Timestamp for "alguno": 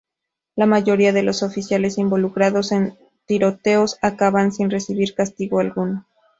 5.59-6.07